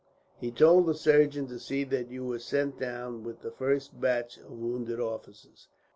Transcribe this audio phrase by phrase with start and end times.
[0.39, 4.37] He told the surgeon to see that you were sent down with the first batch
[4.39, 5.67] of wounded officers."